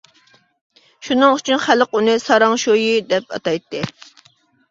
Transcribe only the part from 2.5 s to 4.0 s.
شويى» دەپ ئاتايتتى.